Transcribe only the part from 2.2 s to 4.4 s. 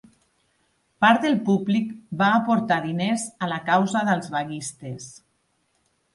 va aportar diners a la causa dels